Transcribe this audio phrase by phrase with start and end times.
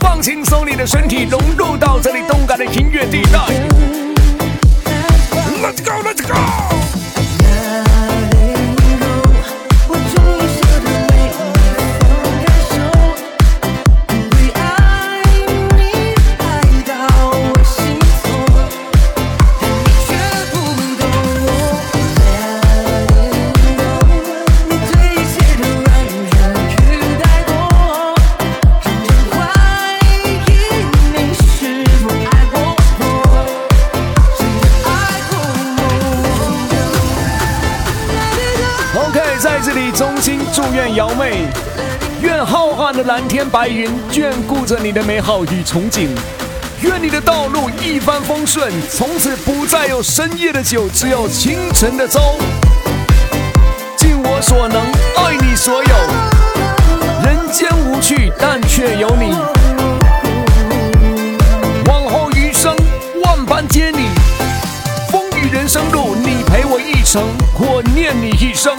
[0.00, 3.38] 放轻松你的身体，融入到这里动感的音乐地带。
[5.60, 6.67] Let's go, let's go.
[39.70, 41.46] 这里衷心祝愿瑶妹，
[42.22, 46.08] 愿浩瀚的蓝天白云眷顾着你的美好与憧憬，
[46.80, 52.18] 愿你的道路一帆风顺，从此不再有深夜的酒，只有清晨的粥。
[53.98, 54.80] 尽我所能，
[55.16, 55.94] 爱你所有，
[57.22, 59.36] 人间无趣，但却有你。
[61.84, 62.74] 往后余生，
[63.22, 64.08] 万般皆你，
[65.12, 67.22] 风雨人生路，你陪我一程，
[67.58, 68.74] 我念你一生。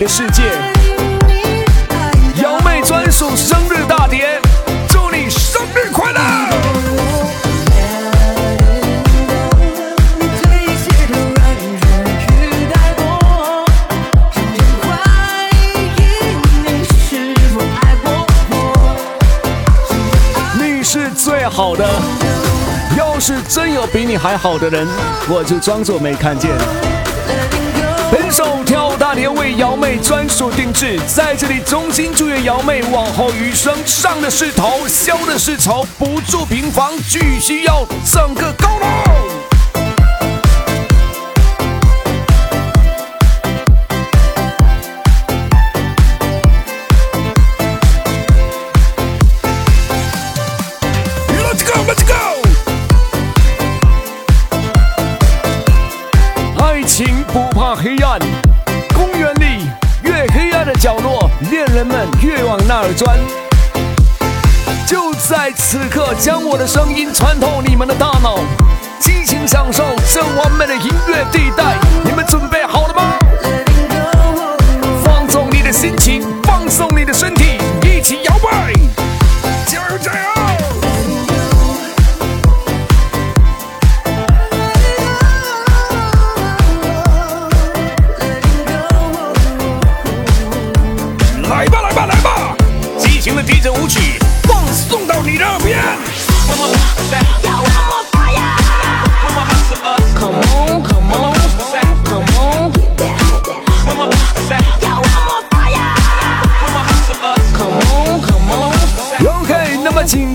[0.00, 0.42] 的世界。
[2.42, 4.40] 瑶妹专属生日大碟，
[4.88, 6.20] 祝你生日快乐！
[20.58, 21.86] 你是最好的。
[23.22, 24.88] 是真有比你还好的人，
[25.28, 26.50] 我就装作没看见。
[28.10, 39.19] 本首跳大连为瑶妹专属定制，在这里衷心祝愿瑶妹往后余生，上的是头，消的是愁，不住平房，继续要整个高楼。
[60.72, 63.18] 的角落，恋人们越往那儿钻。
[64.86, 68.38] 就在此刻，将我的声音穿透你们的大脑，
[69.00, 69.82] 激情享受
[70.12, 71.76] 这完美的音乐地带。
[72.04, 73.18] 你们准备好了吗？
[75.02, 77.49] 放纵你的心情，放松你的身体，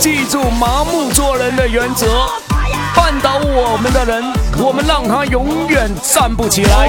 [0.00, 2.06] 记住麻木做人的原则，
[2.96, 4.24] 绊倒我们的人，
[4.56, 6.88] 我们让他永远站不起来。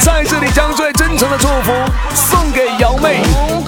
[0.00, 1.72] 在这里将最真诚的祝福
[2.12, 3.22] 送给瑶妹，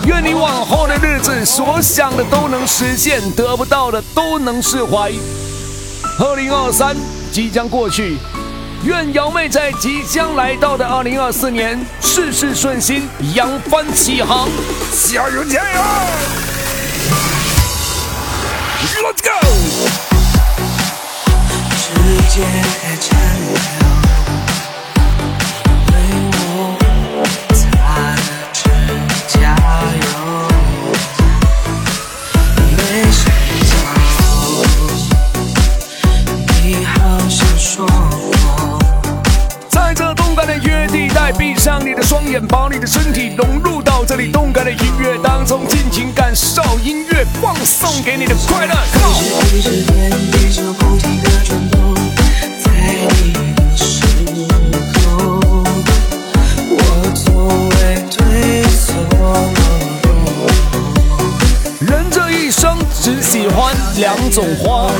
[0.05, 5.13] 愿你往后的日子所想的都能实现，得不到的都能释怀。
[6.19, 6.97] 二零二三
[7.31, 8.19] 即将过去，
[8.83, 14.49] 愿瑶妹在即将来到的二零二四年事事顺心，扬帆起航，
[15.07, 15.81] 加油加油
[18.79, 19.29] ！Let's go！
[21.77, 21.85] 时
[22.29, 22.37] 间
[22.83, 23.07] 在沉
[23.47, 23.55] 流，
[25.89, 25.95] 为
[26.35, 26.39] 我
[27.55, 27.59] 擦
[27.89, 27.99] 了
[28.53, 28.59] 指
[29.29, 29.37] 甲
[30.01, 30.07] 油，
[32.77, 32.79] 没
[33.11, 33.21] 睡
[33.69, 33.71] 着，
[36.63, 36.95] 你好
[37.29, 38.79] 像说过，
[39.69, 48.73] 在这动感的约地带，闭上你的双眼，把你的身体融入到这里动感的音乐当中，尽情感受音乐放送给你的快乐。
[61.81, 64.93] 人这一生只喜欢两种花，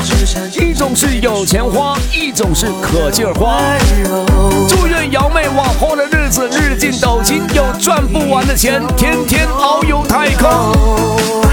[0.59, 3.61] 一种是有钱花，一种是可劲儿花。
[4.67, 5.28] 祝愿摇。
[8.49, 11.48] 的钱，天天遨游太空。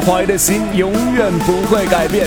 [0.00, 2.26] 怀的心永远不会改变。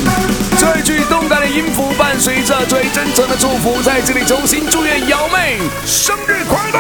[0.58, 6.80] 最具动感的音符伴随着最真诚的祝福，在这里衷心祝愿瑶妹生日快乐！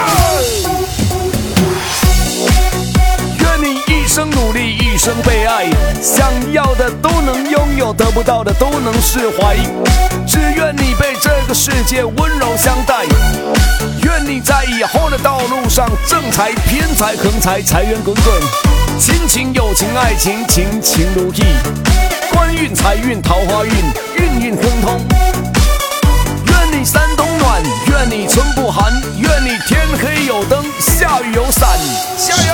[3.40, 5.70] 愿你一生努力，一生被爱，
[6.02, 9.57] 想要的都能拥有，得不到的都能释怀。
[10.28, 13.06] 只愿你被这个世界温柔相待。
[14.04, 18.25] 愿你在以后的道路上，正财、偏财、横财，财源滚滚。
[19.00, 21.42] 亲情、友情、爱情，情情如意；
[22.31, 23.74] 官运、财运、桃花运，
[24.16, 25.01] 运运亨通。
[26.50, 31.68] 愿你三冬暖，愿你春不寒，愿你天黑有灯，下雨有伞。
[32.16, 32.54] 加油！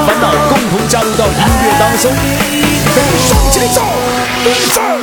[0.00, 2.12] 烦恼，共同加入到音乐当中。
[3.28, 3.82] 双击走，
[4.44, 4.95] 一起。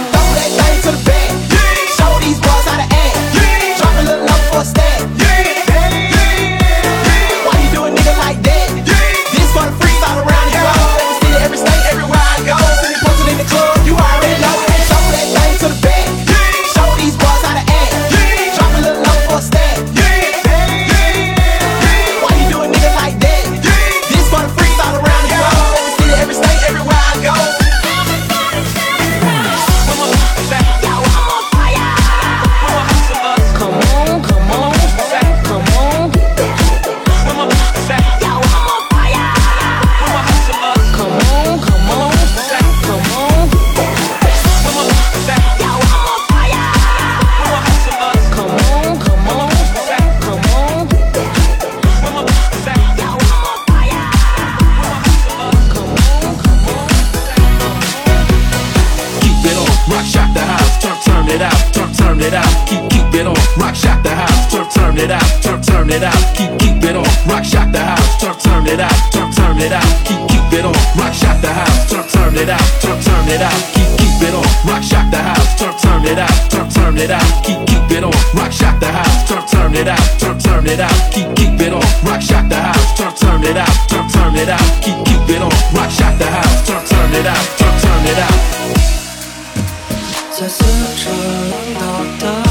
[65.93, 69.31] it out, keep keep it on, rock shock the house, turn turn it out, turn
[69.31, 72.65] turn it out, keep keep it on, rock shock the house, turn turn it out,
[72.81, 76.17] turn turn it out, keep keep it on, rock shock the house, turn turn it
[76.17, 79.75] out, turn turn it out, keep keep it on, rock shock the house, turn turn
[79.75, 83.13] it out, turn turn it out, keep keep it on, rock shock the house, turn
[83.13, 86.65] turn it out, turn turn it out, keep keep it on, rock shock the house,
[86.65, 88.63] turn turn it out, turn turn it out.
[90.35, 90.63] 在四
[90.97, 91.11] 处
[91.51, 92.42] 浪荡的。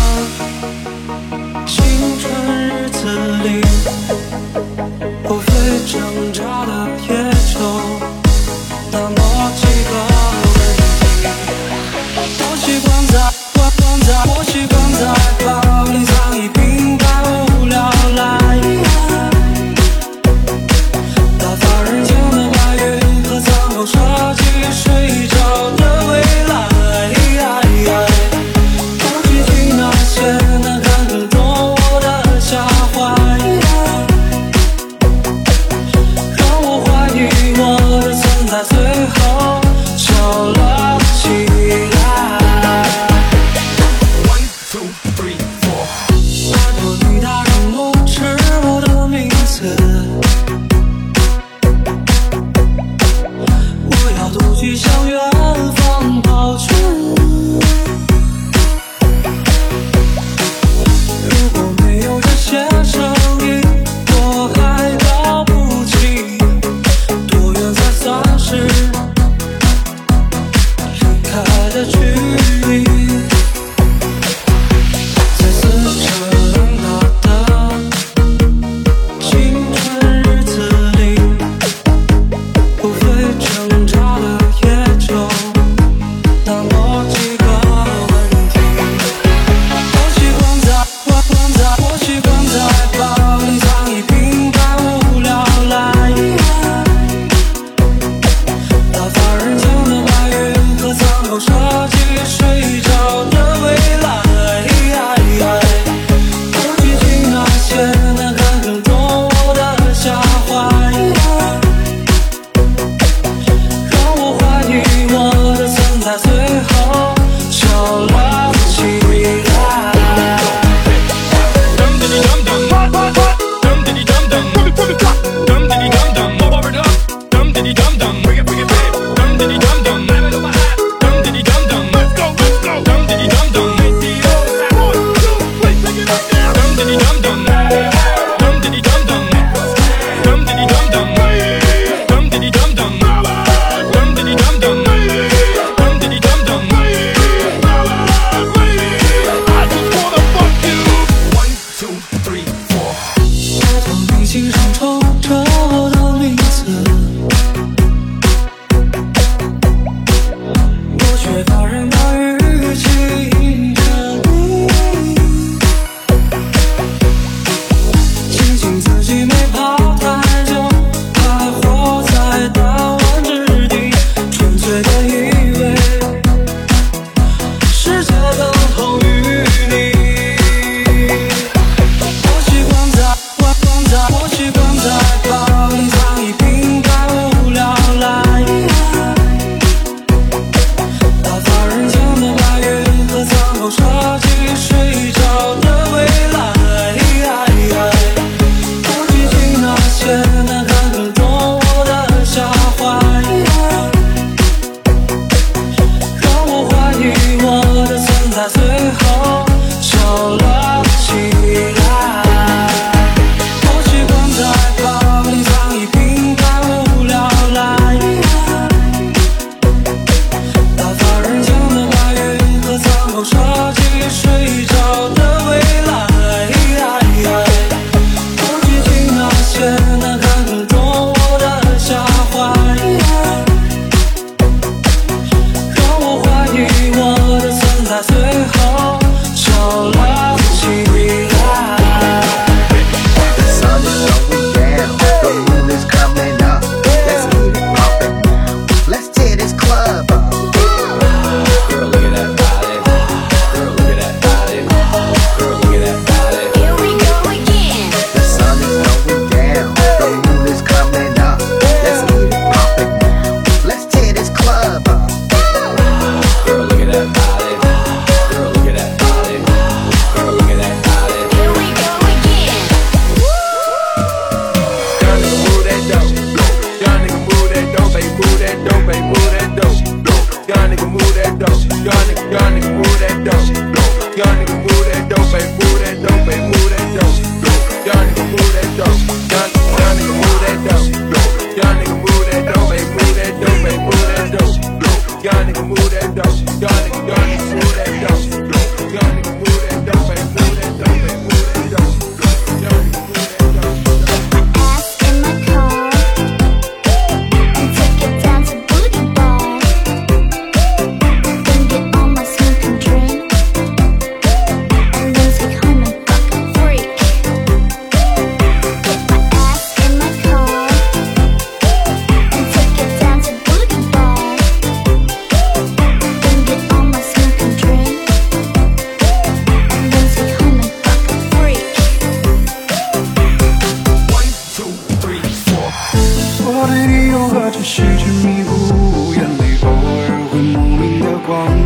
[336.45, 341.62] 我对你又何止是执迷不悟眼泪偶尔会莫名的光